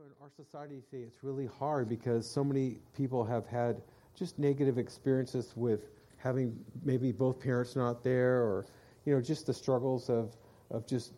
[0.00, 3.82] know, in our society today, it's really hard because so many people have had
[4.14, 8.66] just negative experiences with having maybe both parents not there or,
[9.04, 10.36] you know, just the struggles of,
[10.70, 11.12] of just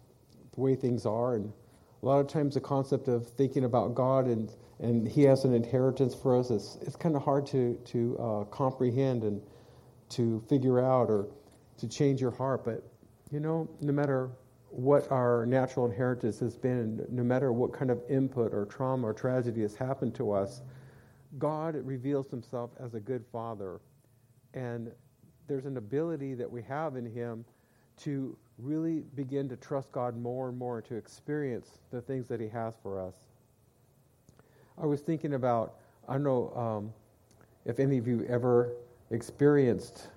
[0.54, 1.34] the way things are.
[1.34, 1.52] And
[2.02, 5.54] a lot of times the concept of thinking about God and, and He has an
[5.54, 9.40] inheritance for us, it's, it's kind of hard to, to uh, comprehend and
[10.10, 11.28] to figure out or
[11.78, 12.64] to change your heart.
[12.64, 12.82] But,
[13.30, 14.30] you know, no matter
[14.72, 19.12] what our natural inheritance has been, no matter what kind of input or trauma or
[19.12, 20.62] tragedy has happened to us,
[21.38, 23.80] God reveals himself as a good father.
[24.54, 24.90] And
[25.46, 27.44] there's an ability that we have in him
[27.98, 32.40] to really begin to trust God more and more, and to experience the things that
[32.40, 33.14] he has for us.
[34.80, 35.74] I was thinking about,
[36.08, 36.92] I don't know um,
[37.66, 38.72] if any of you ever
[39.10, 40.08] experienced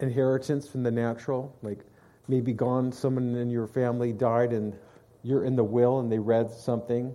[0.00, 1.84] inheritance from the natural, like
[2.28, 4.76] maybe gone, someone in your family died, and
[5.22, 7.14] you're in the will, and they read something.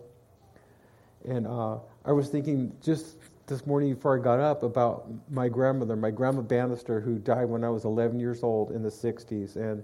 [1.26, 3.18] And uh, I was thinking just
[3.48, 7.64] this morning before I got up about my grandmother, my grandma Bannister, who died when
[7.64, 9.56] I was 11 years old in the 60s.
[9.56, 9.84] And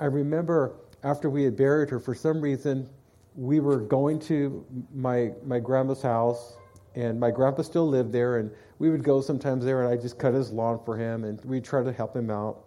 [0.00, 2.88] I remember after we had buried her, for some reason,
[3.36, 6.56] we were going to my my grandma's house,
[6.94, 10.18] and my grandpa still lived there, and we would go sometimes there, and I just
[10.18, 12.63] cut his lawn for him, and we'd try to help him out.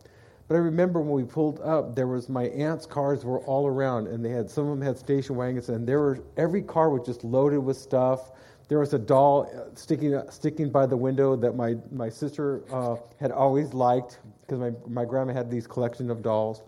[0.47, 4.07] But I remember when we pulled up, there was my aunt's cars were all around,
[4.07, 7.05] and they had some of them had station wagons, and there were every car was
[7.05, 8.31] just loaded with stuff.
[8.69, 12.63] There was a doll uh, sticking uh, sticking by the window that my my sister
[12.71, 16.63] uh, had always liked because my my grandma had these collection of dolls.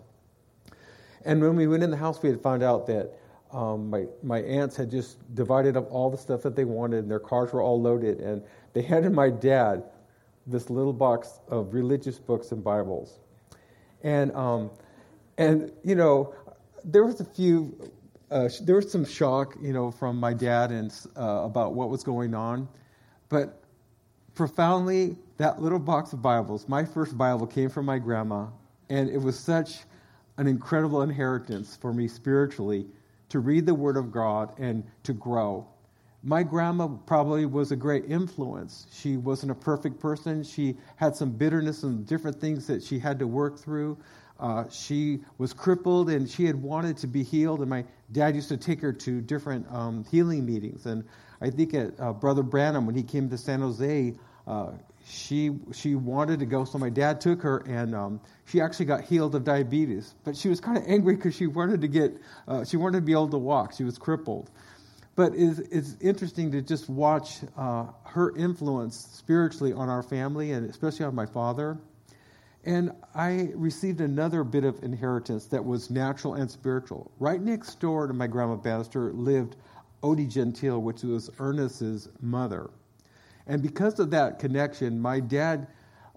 [1.24, 3.14] And when we went in the house, we had found out that
[3.50, 7.10] um, my my aunts had just divided up all the stuff that they wanted, and
[7.10, 8.42] their cars were all loaded, and
[8.74, 9.84] they handed my dad
[10.46, 13.20] this little box of religious books and Bibles.
[14.02, 14.70] And, um,
[15.38, 16.34] and you know,
[16.84, 17.90] there was a few,
[18.30, 22.02] uh, there was some shock, you know, from my dad and uh, about what was
[22.02, 22.68] going on.
[23.28, 23.62] But
[24.34, 28.46] profoundly, that little box of Bibles, my first Bible came from my grandma,
[28.88, 29.80] and it was such
[30.38, 32.86] an incredible inheritance for me spiritually
[33.28, 35.66] to read the Word of God and to grow.
[36.22, 38.86] My grandma probably was a great influence.
[38.92, 40.42] She wasn't a perfect person.
[40.42, 43.96] She had some bitterness and different things that she had to work through.
[44.38, 47.60] Uh, she was crippled and she had wanted to be healed.
[47.60, 50.84] And my dad used to take her to different um, healing meetings.
[50.84, 51.04] And
[51.40, 54.14] I think at uh, Brother Branham, when he came to San Jose,
[54.46, 54.72] uh,
[55.06, 59.02] she she wanted to go, so my dad took her, and um, she actually got
[59.02, 60.14] healed of diabetes.
[60.24, 62.12] But she was kind of angry because she wanted to get
[62.46, 63.72] uh, she wanted to be able to walk.
[63.72, 64.50] She was crippled.
[65.20, 70.70] But it's, it's interesting to just watch uh, her influence spiritually on our family and
[70.70, 71.78] especially on my father.
[72.64, 77.10] And I received another bit of inheritance that was natural and spiritual.
[77.18, 79.56] Right next door to my grandma Bannister lived
[80.02, 82.70] Odie Gentile, which was Ernest's mother.
[83.46, 85.66] And because of that connection, my dad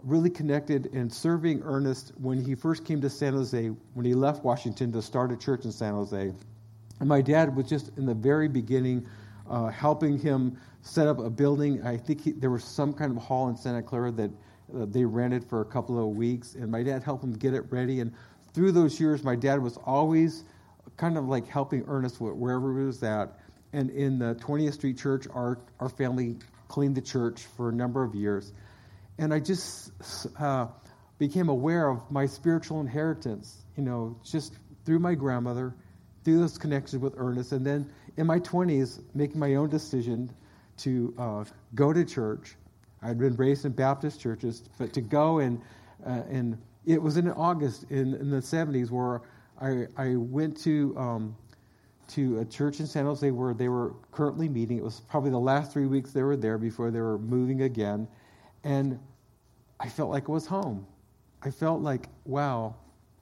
[0.02, 4.46] really connected in serving Ernest when he first came to San Jose, when he left
[4.46, 6.32] Washington to start a church in San Jose.
[7.04, 9.06] And my dad was just in the very beginning
[9.50, 11.86] uh, helping him set up a building.
[11.86, 14.32] I think he, there was some kind of hall in Santa Clara that
[14.74, 17.70] uh, they rented for a couple of weeks, and my dad helped him get it
[17.70, 18.00] ready.
[18.00, 18.14] And
[18.54, 20.46] through those years, my dad was always
[20.96, 23.38] kind of like helping Ernest wherever he was at.
[23.74, 26.38] And in the 20th Street Church, our, our family
[26.70, 28.54] cleaned the church for a number of years.
[29.18, 29.92] And I just
[30.40, 30.68] uh,
[31.18, 34.54] became aware of my spiritual inheritance, you know, just
[34.86, 35.76] through my grandmother
[36.24, 40.30] through those connections with Ernest, and then in my 20s, making my own decision
[40.78, 41.44] to uh,
[41.76, 42.56] go to church.
[43.02, 45.62] I'd been raised in Baptist churches, but to go and
[46.06, 49.22] uh, and it was in August in, in the 70s where
[49.62, 51.36] I, I went to um,
[52.10, 54.78] to a church in San Jose where they were currently meeting.
[54.78, 58.08] It was probably the last three weeks they were there before they were moving again,
[58.64, 59.00] and
[59.80, 60.86] I felt like I was home.
[61.42, 62.76] I felt like wow,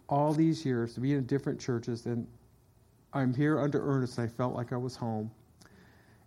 [0.09, 2.27] all these years to be in different churches and
[3.13, 4.19] I'm here under Ernest.
[4.19, 5.31] I felt like I was home.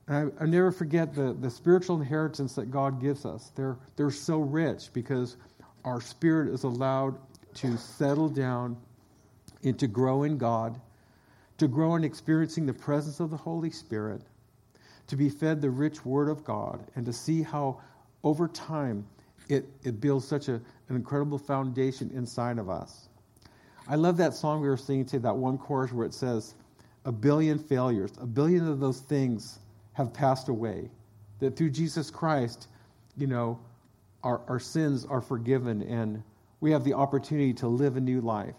[0.07, 3.53] And I, I, never forget the, the spiritual inheritance that God gives us.
[3.55, 5.37] They're, they're so rich because
[5.85, 7.19] our spirit is allowed
[7.55, 8.77] to settle down
[9.63, 10.79] and to grow in God,
[11.59, 14.21] to grow in experiencing the presence of the Holy Spirit,
[15.07, 17.81] to be fed the rich Word of God, and to see how
[18.25, 19.07] over time
[19.49, 23.09] it, it builds such a, an incredible foundation inside of us.
[23.89, 26.55] I love that song we were singing today, that one chorus where it says,
[27.05, 28.13] a billion failures.
[28.21, 29.59] A billion of those things
[29.93, 30.91] have passed away.
[31.41, 32.69] That through Jesus Christ,
[33.17, 33.59] you know,
[34.23, 36.23] our, our sins are forgiven and
[36.61, 38.55] we have the opportunity to live a new life.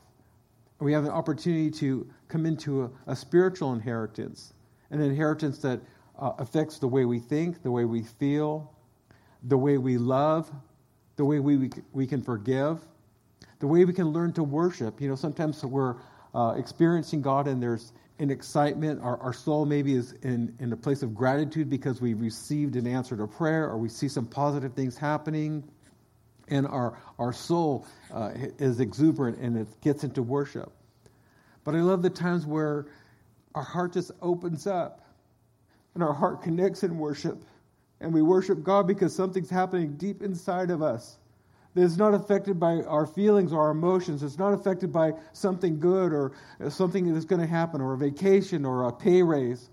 [0.79, 4.53] We have an opportunity to come into a, a spiritual inheritance,
[4.91, 5.79] an inheritance that
[6.19, 8.71] uh, affects the way we think, the way we feel,
[9.43, 10.51] the way we love,
[11.15, 12.79] the way we, we we can forgive,
[13.59, 15.01] the way we can learn to worship.
[15.01, 15.95] You know, sometimes we're
[16.33, 19.01] uh, experiencing God and there's an excitement.
[19.01, 22.87] Our, our soul maybe is in, in a place of gratitude because we received an
[22.87, 25.63] answer to prayer or we see some positive things happening.
[26.47, 30.71] And our, our soul uh, is exuberant and it gets into worship.
[31.63, 32.85] But I love the times where
[33.55, 35.05] our heart just opens up
[35.93, 37.43] and our heart connects in worship.
[37.99, 41.17] And we worship God because something's happening deep inside of us
[41.75, 44.23] is not affected by our feelings or our emotions.
[44.23, 46.31] It's not affected by something good or
[46.69, 49.69] something that's going to happen or a vacation or a pay raise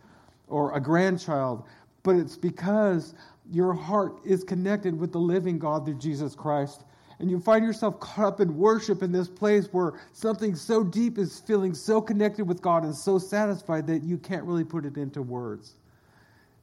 [0.48, 1.64] or a grandchild.
[2.02, 3.14] But it's because
[3.50, 6.84] your heart is connected with the living God through Jesus Christ.
[7.20, 11.18] And you find yourself caught up in worship in this place where something so deep
[11.18, 14.96] is feeling so connected with God and so satisfied that you can't really put it
[14.96, 15.74] into words.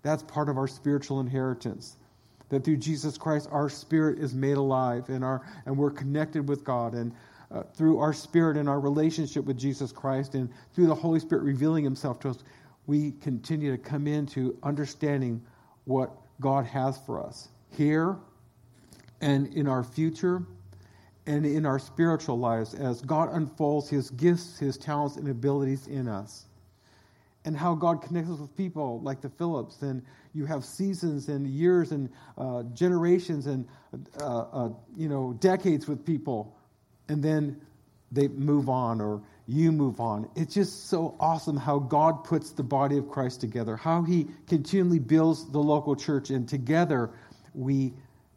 [0.01, 1.95] That's part of our spiritual inheritance.
[2.49, 6.63] That through Jesus Christ, our spirit is made alive and, our, and we're connected with
[6.63, 6.93] God.
[6.93, 7.13] And
[7.51, 11.43] uh, through our spirit and our relationship with Jesus Christ and through the Holy Spirit
[11.43, 12.39] revealing Himself to us,
[12.87, 15.41] we continue to come into understanding
[15.85, 16.11] what
[16.41, 18.17] God has for us here
[19.21, 20.43] and in our future
[21.25, 26.07] and in our spiritual lives as God unfolds His gifts, His talents, and abilities in
[26.07, 26.45] us
[27.45, 29.81] and how God connects us with people like the Phillips.
[29.81, 30.03] And
[30.33, 33.67] you have seasons and years and uh, generations and
[34.19, 36.55] uh, uh, you know decades with people,
[37.07, 37.61] and then
[38.11, 40.29] they move on or you move on.
[40.35, 44.99] It's just so awesome how God puts the body of Christ together, how He continually
[44.99, 47.09] builds the local church, and together
[47.53, 47.93] we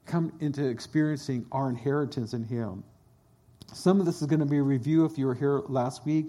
[0.06, 2.82] come into experiencing our inheritance in Him.
[3.74, 6.26] Some of this is going to be a review if you were here last week,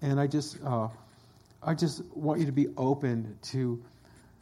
[0.00, 0.88] and I just uh,
[1.62, 3.82] I just want you to be open to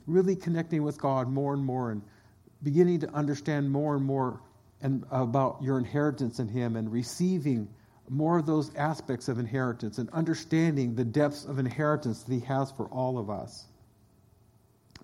[0.06, 2.02] really connecting with God more and more and
[2.62, 4.40] beginning to understand more and more
[4.82, 7.68] and about your inheritance in Him and receiving
[8.08, 12.70] more of those aspects of inheritance and understanding the depths of inheritance that He has
[12.70, 13.66] for all of us.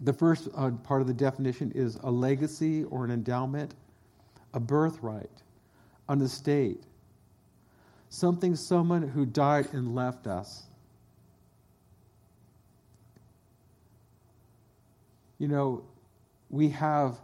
[0.03, 3.75] The first uh, part of the definition is a legacy or an endowment,
[4.53, 5.43] a birthright,
[6.09, 6.83] an estate,
[8.09, 10.65] something someone who died and left us.
[15.43, 15.83] You know,
[16.51, 17.19] we have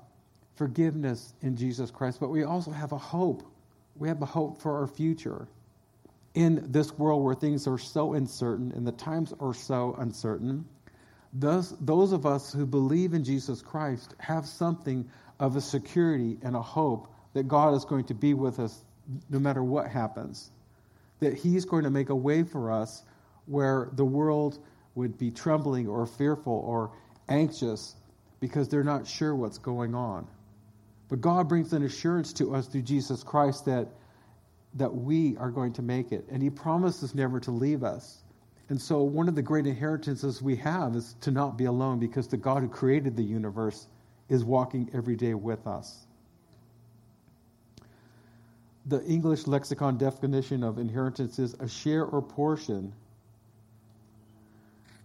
[0.56, 3.44] forgiveness in Jesus Christ, but we also have a hope.
[3.94, 5.46] We have a hope for our future.
[6.34, 10.64] In this world where things are so uncertain and the times are so uncertain,
[11.32, 16.56] those, those of us who believe in Jesus Christ have something of a security and
[16.56, 18.82] a hope that God is going to be with us
[19.30, 20.50] no matter what happens.
[21.20, 23.04] That He's going to make a way for us
[23.46, 24.58] where the world
[24.96, 26.90] would be trembling or fearful or
[27.28, 27.94] anxious
[28.40, 30.26] because they're not sure what's going on.
[31.08, 33.88] But God brings an assurance to us through Jesus Christ that,
[34.74, 36.26] that we are going to make it.
[36.30, 38.22] And He promises never to leave us.
[38.68, 42.28] And so, one of the great inheritances we have is to not be alone because
[42.28, 43.86] the God who created the universe
[44.28, 46.06] is walking every day with us.
[48.84, 52.92] The English lexicon definition of inheritance is a share or portion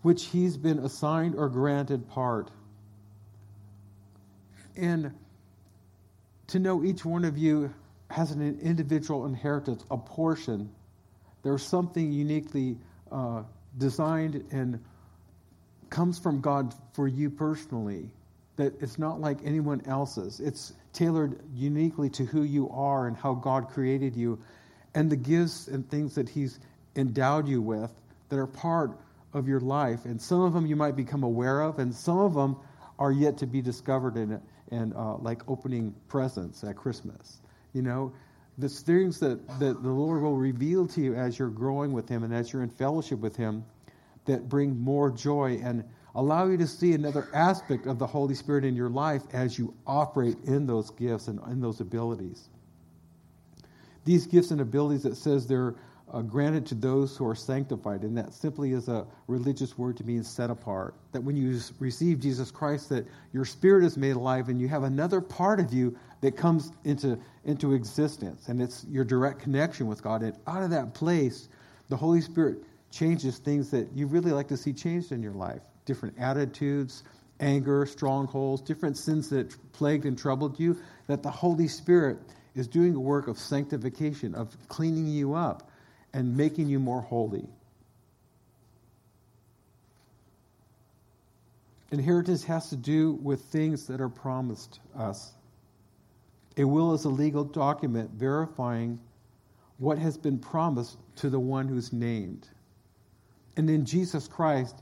[0.04, 2.52] which he's been assigned or granted part
[4.76, 5.14] and
[6.48, 7.74] to know each one of you
[8.10, 10.70] has an individual inheritance, a portion.
[11.42, 12.78] There's something uniquely
[13.12, 13.44] uh,
[13.78, 14.84] designed and
[15.90, 18.10] comes from God for you personally.
[18.58, 20.40] That it's not like anyone else's.
[20.40, 24.40] It's tailored uniquely to who you are and how God created you,
[24.94, 26.60] and the gifts and things that He's
[26.96, 27.92] endowed you with
[28.30, 28.92] that are part
[29.34, 30.06] of your life.
[30.06, 32.58] And some of them you might become aware of, and some of them
[33.00, 34.42] are yet to be discovered in it
[34.72, 37.42] and uh, like opening presents at Christmas.
[37.74, 38.14] You know,
[38.58, 42.24] the things that, that the Lord will reveal to you as you're growing with Him
[42.24, 43.64] and as you're in fellowship with Him
[44.26, 45.84] that bring more joy and
[46.16, 49.74] allow you to see another aspect of the Holy Spirit in your life as you
[49.88, 52.50] operate in those gifts and in those abilities.
[54.06, 55.76] These gifts and abilities, that says they're
[56.12, 60.04] uh, granted to those who are sanctified, and that simply is a religious word to
[60.04, 60.96] mean set apart.
[61.12, 64.84] That when you receive Jesus Christ, that your spirit is made alive, and you have
[64.84, 70.04] another part of you that comes into into existence, and it's your direct connection with
[70.04, 70.22] God.
[70.22, 71.48] And out of that place,
[71.90, 72.60] the Holy Spirit
[72.92, 77.04] changes things that you really like to see changed in your life, different attitudes,
[77.40, 80.78] anger, strongholds, different sins that plagued and troubled you.
[81.08, 82.20] That the Holy Spirit
[82.56, 85.72] is doing a work of sanctification, of cleaning you up
[86.14, 87.48] and making you more holy.
[91.92, 95.34] Inheritance has to do with things that are promised us.
[96.58, 99.00] A will is a legal document verifying
[99.78, 102.48] what has been promised to the one who's named.
[103.58, 104.82] And in Jesus Christ,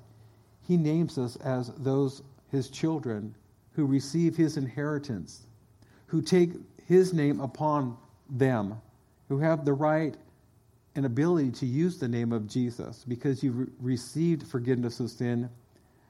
[0.68, 3.36] he names us as those his children
[3.74, 5.48] who receive his inheritance,
[6.08, 6.52] who take
[6.88, 7.98] his name upon
[8.30, 8.80] them,
[9.30, 10.16] who have the right
[10.96, 15.50] and ability to use the name of Jesus because you've re- received forgiveness of sin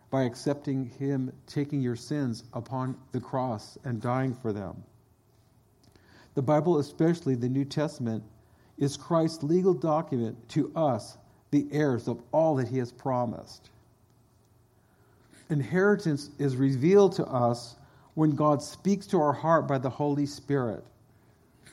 [0.10, 4.84] by accepting Him taking your sins upon the cross and dying for them.
[6.34, 8.24] The Bible, especially the New Testament,
[8.78, 11.18] is Christ's legal document to us,
[11.52, 13.70] the heirs of all that He has promised.
[15.50, 17.76] Inheritance is revealed to us
[18.16, 20.84] when God speaks to our heart by the Holy Spirit.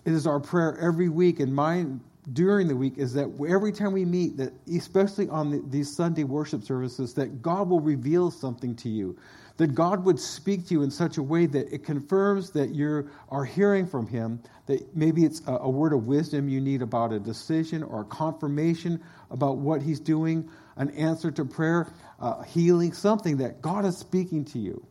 [0.05, 2.01] It is our prayer every week, and mine
[2.33, 6.25] during the week is that every time we meet, that especially on the, these Sunday
[6.25, 9.17] worship services, that God will reveal something to you,
[9.57, 13.09] that God would speak to you in such a way that it confirms that you
[13.31, 14.41] are hearing from Him.
[14.67, 18.05] That maybe it's a, a word of wisdom you need about a decision or a
[18.05, 23.97] confirmation about what He's doing, an answer to prayer, uh, healing, something that God is
[23.97, 24.87] speaking to you.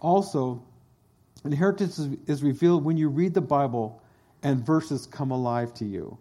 [0.00, 0.64] Also,
[1.44, 4.02] inheritance is, is revealed when you read the Bible
[4.44, 6.16] and verses come alive to you.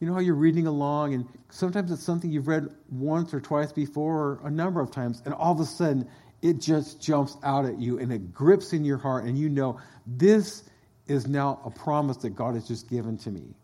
[0.00, 3.72] You know how you're reading along, and sometimes it's something you've read once or twice
[3.72, 6.08] before, or a number of times, and all of a sudden
[6.42, 9.78] it just jumps out at you and it grips in your heart, and you know
[10.06, 10.64] this
[11.06, 13.54] is now a promise that God has just given to me.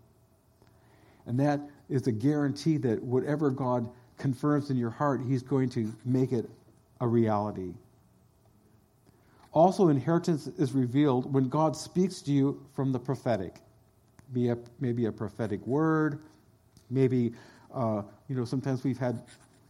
[1.27, 3.89] And that is a guarantee that whatever God
[4.19, 6.49] confirms in your heart, He's going to make it
[7.01, 7.75] a reality.
[9.53, 13.61] Also, inheritance is revealed when God speaks to you from the prophetic.
[14.35, 16.21] A, maybe a prophetic word,
[16.89, 17.35] maybe,
[17.75, 19.23] uh, you know, sometimes we've had,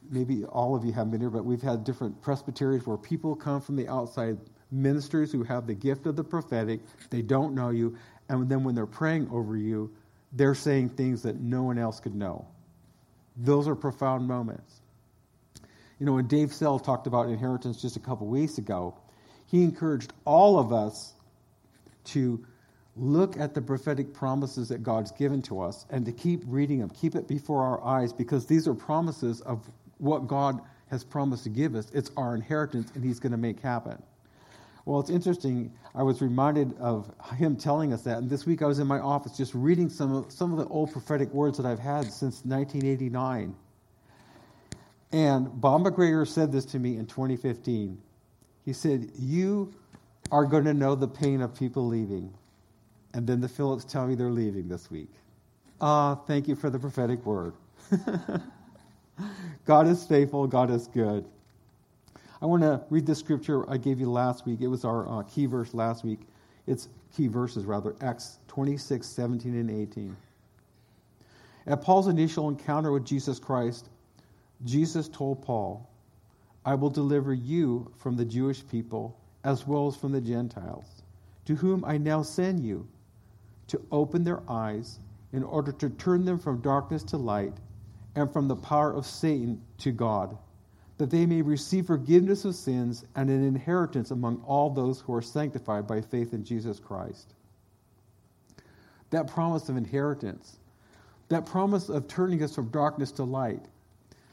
[0.09, 3.61] maybe all of you haven't been here, but we've had different presbyteries where people come
[3.61, 4.39] from the outside,
[4.71, 7.97] ministers who have the gift of the prophetic, they don't know you,
[8.29, 9.93] and then when they're praying over you,
[10.33, 12.47] they're saying things that no one else could know.
[13.37, 14.81] Those are profound moments.
[15.99, 18.95] You know, when Dave Sell talked about inheritance just a couple weeks ago,
[19.53, 21.13] he encouraged all of us
[22.05, 22.45] to
[22.97, 26.89] look at the prophetic promises that God's given to us and to keep reading them,
[26.89, 31.51] keep it before our eyes, because these are promises of what God has promised to
[31.51, 31.91] give us.
[31.93, 34.03] It's our inheritance, and He's going to make happen.
[34.87, 35.71] Well, it's interesting.
[35.95, 38.19] I was reminded of him telling us that.
[38.19, 40.67] And this week I was in my office just reading some of, some of the
[40.67, 43.55] old prophetic words that I've had since 1989.
[45.13, 47.99] And Bob McGregor said this to me in 2015.
[48.65, 49.73] He said, You
[50.31, 52.33] are going to know the pain of people leaving.
[53.15, 55.11] And then the Phillips tell me they're leaving this week.
[55.81, 57.55] Ah, thank you for the prophetic word.
[59.67, 61.25] God is faithful, God is good.
[62.41, 64.61] I want to read the scripture I gave you last week.
[64.61, 66.21] It was our uh, key verse last week.
[66.67, 70.17] It's key verses, rather, Acts 26, 17, and 18.
[71.67, 73.89] At Paul's initial encounter with Jesus Christ,
[74.65, 75.89] Jesus told Paul,
[76.65, 81.03] I will deliver you from the Jewish people as well as from the Gentiles,
[81.47, 82.87] to whom I now send you,
[83.69, 85.01] to open their eyes
[85.33, 87.55] in order to turn them from darkness to light
[88.15, 90.37] and from the power of Satan to God,
[90.99, 95.23] that they may receive forgiveness of sins and an inheritance among all those who are
[95.23, 97.35] sanctified by faith in Jesus Christ.
[99.11, 100.59] That promise of inheritance,
[101.29, 103.65] that promise of turning us from darkness to light,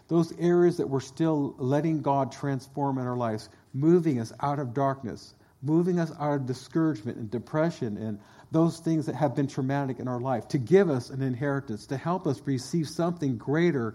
[0.10, 4.74] those areas that we're still letting God transform in our lives, moving us out of
[4.74, 8.20] darkness, moving us out of discouragement and depression and
[8.51, 11.96] those things that have been traumatic in our life, to give us an inheritance, to
[11.96, 13.94] help us receive something greater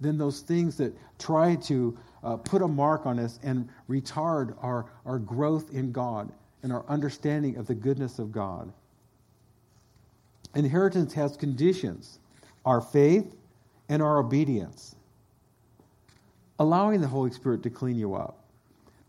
[0.00, 4.86] than those things that try to uh, put a mark on us and retard our,
[5.04, 6.30] our growth in God
[6.62, 8.72] and our understanding of the goodness of God.
[10.54, 12.20] Inheritance has conditions
[12.64, 13.34] our faith
[13.88, 14.95] and our obedience
[16.58, 18.44] allowing the Holy Spirit to clean you up.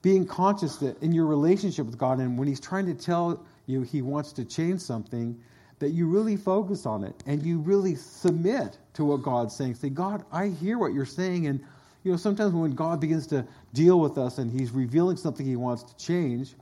[0.02, 3.82] Being conscious that in your relationship with God, and when He's trying to tell you
[3.82, 5.40] He wants to change something,
[5.80, 9.76] that you really focus on it and you really submit to what God's saying.
[9.76, 11.48] Say, God, I hear what you're saying.
[11.48, 11.60] And,
[12.04, 15.56] you know, sometimes when God begins to deal with us and He's revealing something He
[15.56, 16.56] wants to change,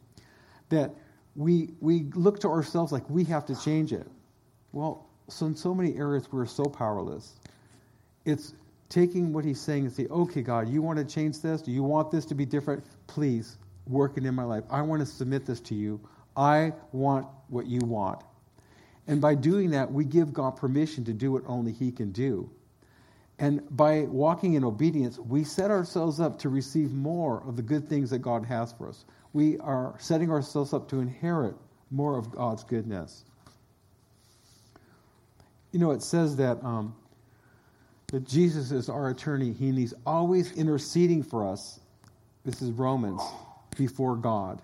[0.70, 0.92] that
[1.36, 4.08] we, we look to ourselves like we have to change it.
[4.72, 7.34] Well, so in so many areas, we're so powerless.
[8.26, 8.54] It's
[8.90, 11.62] taking what he's saying and say, okay, God, you want to change this?
[11.62, 12.84] Do you want this to be different?
[13.08, 14.64] Please work it in my life.
[14.70, 16.00] I want to submit this to you.
[16.36, 18.22] I want what you want.
[19.08, 22.50] And by doing that, we give God permission to do what only he can do.
[23.38, 27.90] And by walking in obedience, we set ourselves up to receive more of the good
[27.90, 29.04] things that God has for us.
[29.34, 31.56] We are setting ourselves up to inherit
[31.92, 33.24] more of God's goodness.
[35.72, 36.96] You know, it says that, um,
[38.08, 41.80] that Jesus is our attorney, he, and he's always interceding for us.
[42.44, 43.22] This is Romans,
[43.78, 44.62] before God.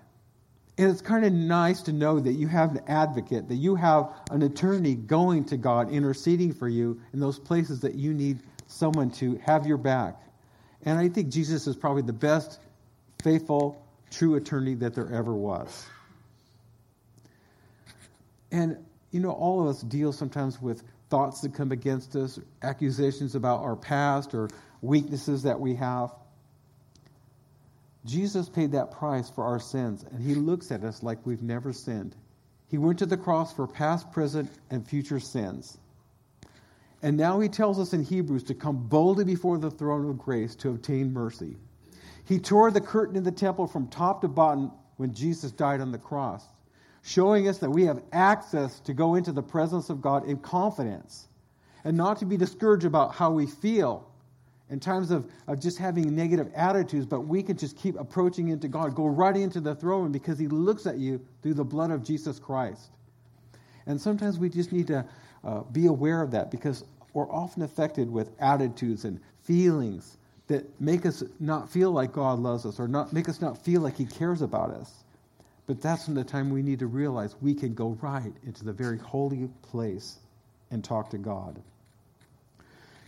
[0.77, 4.09] And it's kind of nice to know that you have an advocate, that you have
[4.31, 9.11] an attorney going to God, interceding for you in those places that you need someone
[9.11, 10.15] to have your back.
[10.83, 12.59] And I think Jesus is probably the best,
[13.21, 15.85] faithful, true attorney that there ever was.
[18.51, 18.77] And,
[19.11, 23.61] you know, all of us deal sometimes with thoughts that come against us, accusations about
[23.61, 24.49] our past or
[24.81, 26.09] weaknesses that we have.
[28.05, 31.71] Jesus paid that price for our sins, and he looks at us like we've never
[31.71, 32.15] sinned.
[32.67, 35.77] He went to the cross for past, present, and future sins.
[37.03, 40.55] And now he tells us in Hebrews to come boldly before the throne of grace
[40.57, 41.57] to obtain mercy.
[42.25, 45.91] He tore the curtain in the temple from top to bottom when Jesus died on
[45.91, 46.45] the cross,
[47.03, 51.27] showing us that we have access to go into the presence of God in confidence
[51.83, 54.07] and not to be discouraged about how we feel
[54.69, 58.69] in times of, of just having negative attitudes, but we can just keep approaching into
[58.69, 62.03] God, go right into the throne because He looks at you through the blood of
[62.03, 62.89] Jesus Christ.
[63.85, 65.05] And sometimes we just need to
[65.43, 70.17] uh, be aware of that because we're often affected with attitudes and feelings
[70.47, 73.81] that make us not feel like God loves us or not make us not feel
[73.81, 75.00] like He cares about us.
[75.71, 78.73] But that's when the time we need to realize we can go right into the
[78.73, 80.19] very holy place
[80.69, 81.61] and talk to God.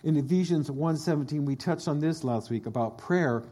[0.05, 3.43] In Ephesians 1:17, we touched on this last week about prayer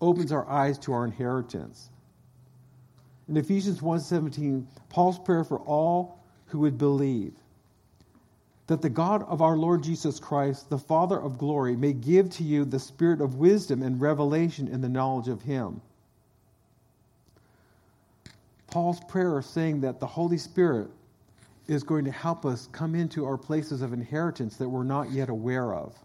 [0.00, 1.90] opens our eyes to our inheritance.
[3.28, 7.34] In Ephesians 1:17, Paul's prayer for all who would believe
[8.68, 12.42] that the God of our Lord Jesus Christ, the Father of glory, may give to
[12.42, 15.82] you the spirit of wisdom and revelation in the knowledge of Him.
[18.74, 20.88] Paul's prayer saying that the Holy Spirit
[21.68, 25.28] is going to help us come into our places of inheritance that we're not yet
[25.28, 25.96] aware of.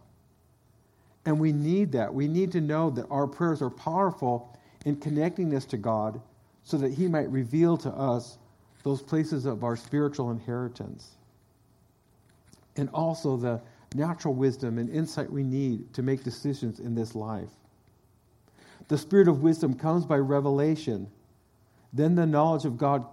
[1.25, 2.13] And we need that.
[2.13, 6.21] We need to know that our prayers are powerful in connecting us to God
[6.63, 8.37] so that He might reveal to us
[8.83, 11.09] those places of our spiritual inheritance
[12.77, 13.59] and also the
[13.95, 17.49] natural wisdom and insight we need to make decisions in this life.
[18.89, 21.09] The spirit of wisdom comes by revelation.
[21.93, 23.05] Then the knowledge of God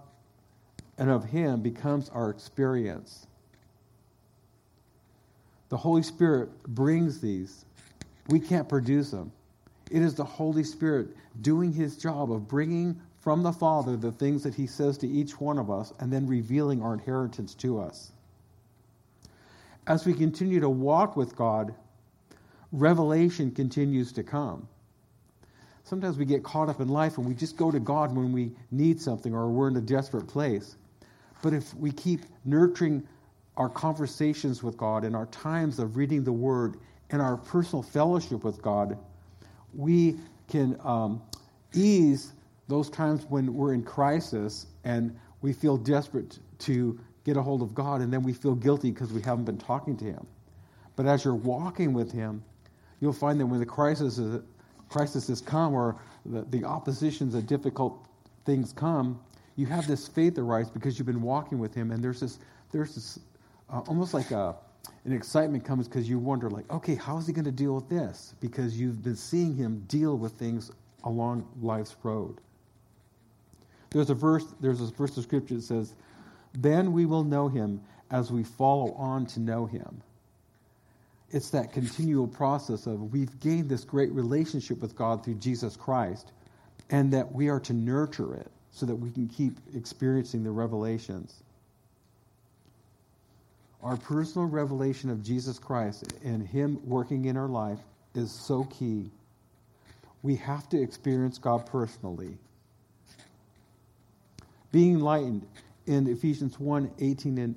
[0.97, 3.27] and of Him becomes our experience.
[5.69, 7.65] The Holy Spirit brings these.
[8.29, 9.31] We can't produce them.
[9.91, 11.09] It is the Holy Spirit
[11.41, 15.39] doing His job of bringing from the Father the things that He says to each
[15.39, 18.11] one of us and then revealing our inheritance to us
[19.87, 21.73] as we continue to walk with God,
[22.71, 24.67] revelation continues to come.
[25.87, 28.51] Sometimes we get caught up in life and we just go to God when we
[28.71, 30.75] need something or we're in a desperate place.
[31.41, 33.07] But if we keep nurturing
[33.55, 36.75] our conversations with God and our times of reading the Word
[37.11, 38.97] and our personal fellowship with God,
[39.73, 40.17] we
[40.49, 41.21] can um,
[41.73, 42.33] ease
[42.67, 47.73] those times when we're in crisis and we feel desperate to get a hold of
[47.73, 50.27] God, and then we feel guilty because we haven't been talking to Him.
[50.97, 52.43] But as you're walking with Him,
[52.99, 54.41] you'll find that when the crisis is,
[54.89, 58.07] crisis has come or the, the oppositions and difficult
[58.45, 59.19] things come,
[59.55, 62.39] you have this faith arise because you've been walking with Him, and there's this
[62.71, 63.19] there's this
[63.69, 64.55] uh, almost like a
[65.05, 67.89] an excitement comes because you wonder like, okay, how is He going to deal with
[67.89, 68.35] this?
[68.39, 70.71] Because you've been seeing Him deal with things
[71.03, 72.39] along life's road.
[73.89, 74.45] There's a verse.
[74.59, 75.95] There's a verse of scripture that says
[76.57, 80.01] then we will know him as we follow on to know him.
[81.31, 86.31] It's that continual process of we've gained this great relationship with God through Jesus Christ,
[86.89, 91.43] and that we are to nurture it so that we can keep experiencing the revelations.
[93.83, 97.79] Our personal revelation of Jesus Christ and Him working in our life
[98.15, 99.11] is so key.
[100.23, 102.37] We have to experience God personally.
[104.71, 105.45] Being enlightened
[105.87, 107.55] in Ephesians 1 18, and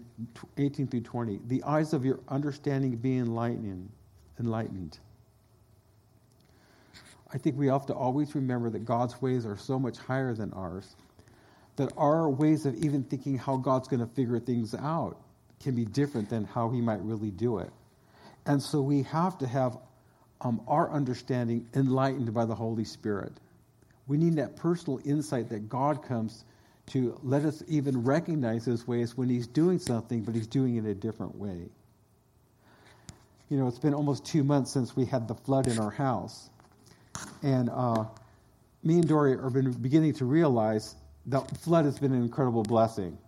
[0.56, 1.40] 18 through 20.
[1.46, 3.90] The eyes of your understanding be enlightened.
[4.38, 4.98] enlightened.
[7.32, 10.52] I think we have to always remember that God's ways are so much higher than
[10.52, 10.96] ours,
[11.76, 15.16] that our ways of even thinking how God's going to figure things out
[15.62, 17.70] can be different than how He might really do it.
[18.46, 19.76] And so we have to have
[20.40, 23.32] um, our understanding enlightened by the Holy Spirit.
[24.06, 26.44] We need that personal insight that God comes
[26.90, 30.84] to let us even recognize those ways when he's doing something, but he's doing it
[30.84, 31.68] a different way.
[33.48, 36.50] you know, it's been almost two months since we had the flood in our house.
[37.42, 38.04] And uh,
[38.82, 40.94] me and Dory are been beginning to realize
[41.26, 43.18] that flood has been an incredible blessing.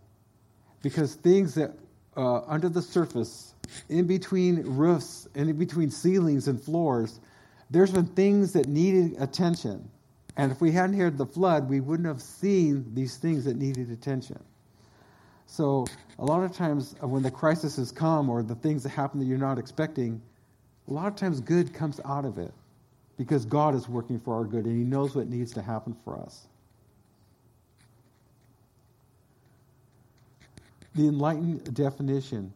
[0.83, 1.73] Because things that
[2.17, 3.55] uh, under the surface,
[3.89, 7.21] in between roofs, and in between ceilings and floors,
[7.71, 9.89] there's been things that needed attention.
[10.37, 13.91] And if we hadn't heard the flood, we wouldn't have seen these things that needed
[13.91, 14.43] attention.
[15.47, 15.87] So,
[16.19, 19.21] a lot of times uh, when the crisis has come or the things that happen
[19.21, 20.23] that you're not expecting,
[20.89, 22.53] a lot of times good comes out of it
[23.19, 26.19] because God is working for our good and He knows what needs to happen for
[26.19, 26.47] us.
[30.95, 32.53] The enlightened definition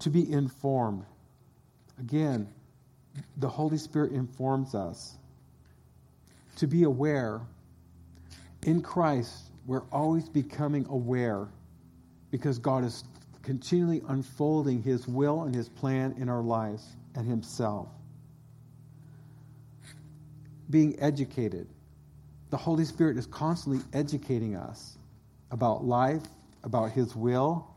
[0.00, 1.04] to be informed.
[1.98, 2.48] Again,
[3.36, 5.16] the Holy Spirit informs us.
[6.56, 7.40] To be aware.
[8.62, 9.32] In Christ,
[9.66, 11.48] we're always becoming aware
[12.30, 13.04] because God is
[13.42, 17.88] continually unfolding His will and His plan in our lives and Himself.
[20.70, 21.68] Being educated.
[22.50, 24.98] The Holy Spirit is constantly educating us
[25.50, 26.22] about life,
[26.64, 27.68] about His will,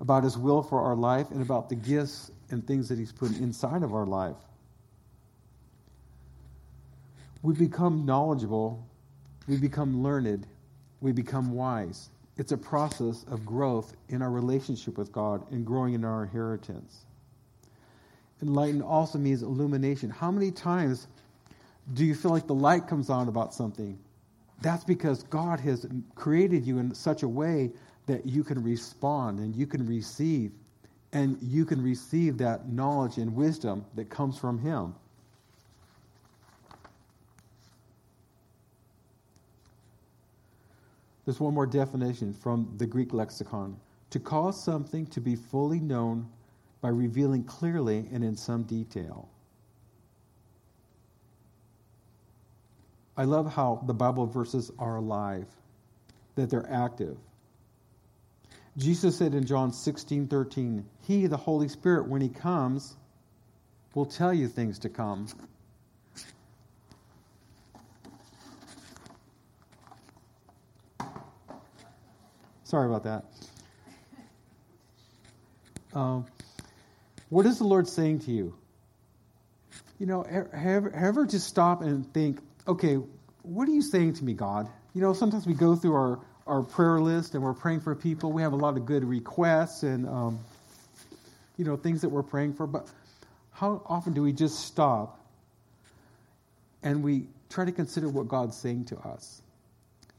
[0.00, 3.38] about His will for our life, and about the gifts and things that He's put
[3.38, 4.36] inside of our life.
[7.42, 8.86] We become knowledgeable,
[9.48, 10.46] we become learned,
[11.00, 12.08] we become wise.
[12.36, 17.04] It's a process of growth in our relationship with God and growing in our inheritance.
[18.40, 20.10] Enlightened also means illumination.
[20.10, 21.06] How many times
[21.94, 23.98] do you feel like the light comes on about something?
[24.60, 27.72] That's because God has created you in such a way
[28.06, 30.52] that you can respond and you can receive,
[31.12, 34.94] and you can receive that knowledge and wisdom that comes from Him.
[41.24, 43.76] There's one more definition from the Greek lexicon
[44.10, 46.28] to cause something to be fully known
[46.80, 49.28] by revealing clearly and in some detail.
[53.16, 55.46] I love how the Bible verses are alive,
[56.34, 57.16] that they're active.
[58.76, 62.96] Jesus said in John 16 13, He, the Holy Spirit, when He comes,
[63.94, 65.26] will tell you things to come.
[72.72, 73.24] Sorry about that.
[75.92, 76.24] Um,
[77.28, 78.54] what is the Lord saying to you?
[79.98, 82.94] You know, ever just stop and think, okay,
[83.42, 84.70] what are you saying to me, God?
[84.94, 88.32] You know, sometimes we go through our, our prayer list and we're praying for people.
[88.32, 90.38] We have a lot of good requests and, um,
[91.58, 92.66] you know, things that we're praying for.
[92.66, 92.90] But
[93.50, 95.20] how often do we just stop
[96.82, 99.42] and we try to consider what God's saying to us?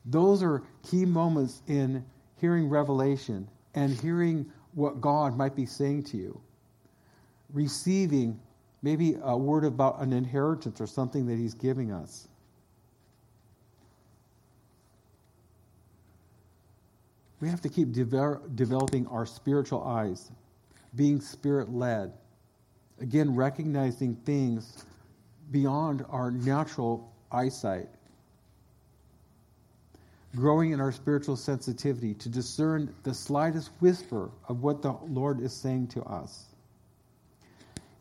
[0.06, 2.06] Those are key moments in
[2.44, 6.42] hearing revelation and hearing what God might be saying to you,
[7.54, 8.38] receiving
[8.82, 12.28] maybe a word about an inheritance or something that He's giving us.
[17.40, 20.30] We have to keep developing our spiritual eyes,
[20.96, 22.12] being spirit led.
[23.00, 24.84] Again, recognizing things
[25.52, 27.88] beyond our natural eyesight
[30.36, 35.54] growing in our spiritual sensitivity to discern the slightest whisper of what the Lord is
[35.54, 36.46] saying to us.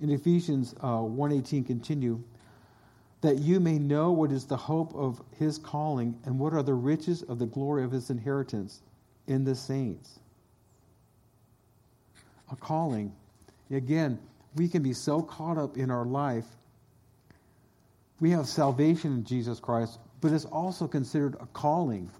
[0.00, 2.22] In Ephesians uh, 1:18 continue
[3.20, 6.74] that you may know what is the hope of his calling and what are the
[6.74, 8.80] riches of the glory of his inheritance
[9.28, 10.18] in the saints.
[12.50, 13.12] A calling.
[13.70, 14.18] Again,
[14.56, 16.44] we can be so caught up in our life.
[18.20, 22.10] We have salvation in Jesus Christ, but it's also considered a calling.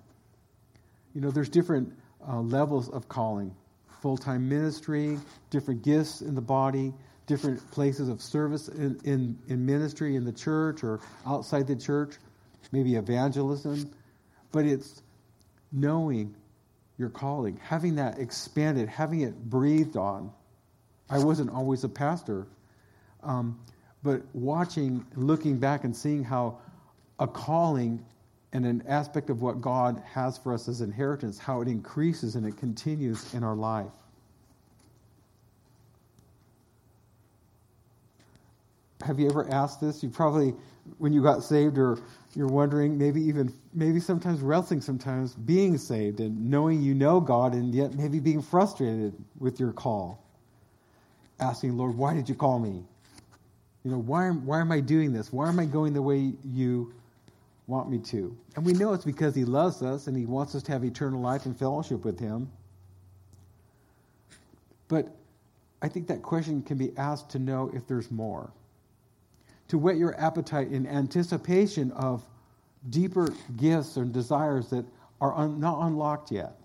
[1.14, 1.92] You know, there's different
[2.26, 3.54] uh, levels of calling
[4.00, 5.18] full time ministry,
[5.50, 6.92] different gifts in the body,
[7.26, 12.14] different places of service in, in, in ministry in the church or outside the church,
[12.72, 13.90] maybe evangelism.
[14.50, 15.02] But it's
[15.70, 16.34] knowing
[16.98, 20.30] your calling, having that expanded, having it breathed on.
[21.08, 22.46] I wasn't always a pastor,
[23.22, 23.60] um,
[24.02, 26.58] but watching, looking back, and seeing how
[27.18, 28.04] a calling
[28.52, 32.46] and an aspect of what God has for us as inheritance, how it increases and
[32.46, 33.92] it continues in our life.
[39.02, 40.02] Have you ever asked this?
[40.02, 40.54] You probably,
[40.98, 41.98] when you got saved, or
[42.36, 47.54] you're wondering, maybe even, maybe sometimes wrestling sometimes, being saved and knowing you know God
[47.54, 50.22] and yet maybe being frustrated with your call.
[51.40, 52.84] Asking, Lord, why did you call me?
[53.82, 55.32] You know, why, why am I doing this?
[55.32, 56.92] Why am I going the way you
[57.72, 58.36] want me to.
[58.54, 61.22] And we know it's because He loves us and He wants us to have eternal
[61.22, 62.52] life and fellowship with Him.
[64.88, 65.08] But
[65.80, 68.52] I think that question can be asked to know if there's more.
[69.68, 72.22] To whet your appetite in anticipation of
[72.90, 74.84] deeper gifts and desires that
[75.22, 76.58] are un- not unlocked yet.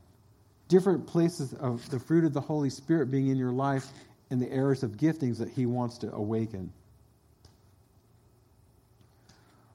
[0.68, 3.88] Different places of the fruit of the Holy Spirit being in your life
[4.30, 6.74] and the areas of giftings that He wants to awaken.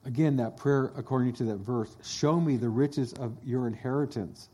[0.05, 4.49] Again, that prayer, according to that verse, show me the riches of your inheritance.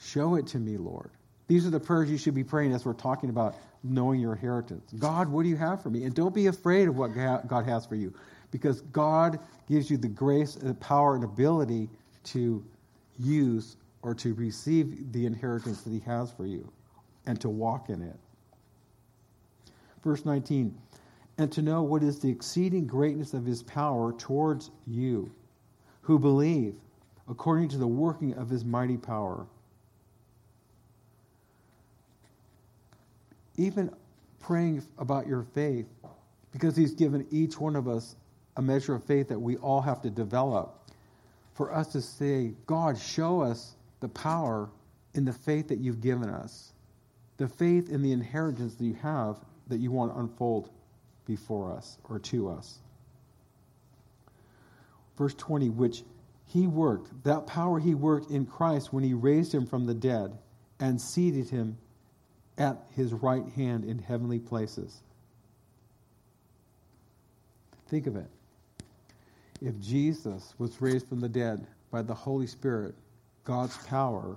[0.00, 1.10] Show it to me, Lord.
[1.48, 4.92] These are the prayers you should be praying as we're talking about knowing your inheritance.
[4.98, 6.04] God, what do you have for me?
[6.04, 8.14] And don't be afraid of what God has for you
[8.50, 11.88] because God gives you the grace and the power and ability
[12.24, 12.64] to
[13.18, 16.70] use or to receive the inheritance that He has for you
[17.26, 18.16] and to walk in it.
[20.04, 20.76] Verse 19,
[21.42, 25.30] and to know what is the exceeding greatness of His power towards you
[26.02, 26.74] who believe
[27.28, 29.46] according to the working of His mighty power.
[33.56, 33.90] Even
[34.40, 35.86] praying about your faith,
[36.52, 38.16] because He's given each one of us
[38.56, 40.90] a measure of faith that we all have to develop.
[41.54, 44.70] For us to say, God, show us the power
[45.14, 46.72] in the faith that you've given us,
[47.36, 50.70] the faith in the inheritance that you have that you want to unfold
[51.26, 52.78] before us or to us.
[55.16, 56.02] Verse 20, which
[56.46, 60.36] he worked, that power he worked in Christ when he raised him from the dead
[60.80, 61.78] and seated him
[62.58, 65.02] at his right hand in heavenly places.
[67.88, 68.28] Think of it.
[69.60, 72.94] If Jesus was raised from the dead by the Holy Spirit,
[73.44, 74.36] God's power,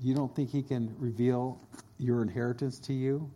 [0.00, 1.60] you don't think he can reveal
[1.98, 3.30] your inheritance to you?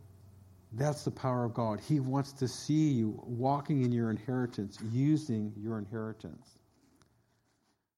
[0.73, 1.81] That's the power of God.
[1.81, 6.60] He wants to see you walking in your inheritance, using your inheritance.